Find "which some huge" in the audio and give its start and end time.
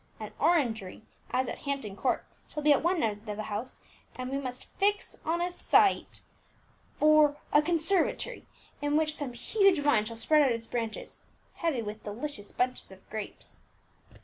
8.97-9.77